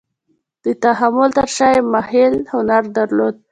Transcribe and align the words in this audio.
د 0.63 0.65
تحمل 0.85 1.29
تر 1.37 1.47
شا 1.55 1.67
یې 1.75 1.81
محیل 1.93 2.33
هنر 2.53 2.83
درلود. 2.97 3.35